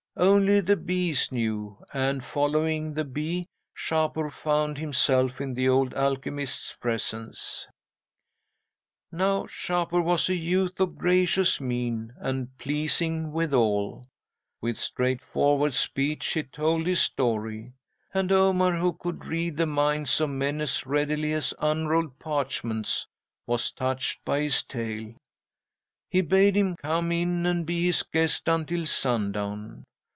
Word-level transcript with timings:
Only 0.17 0.59
the 0.59 0.75
bees 0.75 1.31
knew, 1.31 1.81
and, 1.93 2.23
following 2.23 2.93
the 2.93 3.05
bee, 3.05 3.47
Shapur 3.73 4.29
found 4.29 4.77
himself 4.77 5.39
in 5.39 5.53
the 5.53 5.69
old 5.69 5.93
alchemist's 5.93 6.73
presence. 6.73 7.65
"'Now 9.09 9.45
Shapur 9.47 10.01
was 10.03 10.27
a 10.27 10.35
youth 10.35 10.81
of 10.81 10.97
gracious 10.97 11.61
mien, 11.61 12.13
and 12.17 12.55
pleasing 12.57 13.31
withal. 13.31 14.05
With 14.59 14.77
straightforward 14.77 15.73
speech, 15.73 16.27
he 16.33 16.43
told 16.43 16.85
his 16.87 17.01
story, 17.01 17.71
and 18.13 18.33
Omar, 18.33 18.73
who 18.73 18.91
could 18.91 19.23
read 19.25 19.55
the 19.55 19.65
minds 19.65 20.19
of 20.19 20.29
men 20.29 20.59
as 20.59 20.85
readily 20.85 21.31
as 21.31 21.53
unrolled 21.59 22.19
parchments, 22.19 23.07
was 23.47 23.71
touched 23.71 24.23
by 24.25 24.41
his 24.41 24.61
tale. 24.61 25.13
He 26.09 26.19
bade 26.19 26.57
him 26.57 26.75
come 26.75 27.13
in 27.13 27.45
and 27.45 27.65
be 27.65 27.85
his 27.85 28.03
guest 28.03 28.49
until 28.49 28.85
sundown. 28.85 29.85